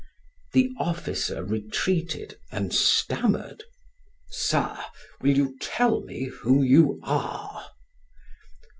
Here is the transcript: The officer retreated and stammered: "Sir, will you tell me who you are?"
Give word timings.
The 0.53 0.71
officer 0.79 1.43
retreated 1.43 2.39
and 2.51 2.73
stammered: 2.73 3.65
"Sir, 4.31 4.75
will 5.21 5.37
you 5.37 5.55
tell 5.61 6.01
me 6.01 6.23
who 6.25 6.63
you 6.63 6.99
are?" 7.03 7.67